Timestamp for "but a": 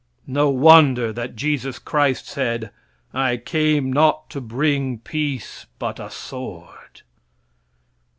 5.77-6.09